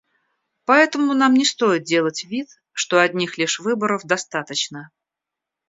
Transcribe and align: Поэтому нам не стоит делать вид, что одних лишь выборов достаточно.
Поэтому 0.65 1.13
нам 1.13 1.35
не 1.35 1.45
стоит 1.45 1.83
делать 1.83 2.23
вид, 2.23 2.49
что 2.71 2.99
одних 2.99 3.37
лишь 3.37 3.59
выборов 3.59 4.01
достаточно. 4.03 4.89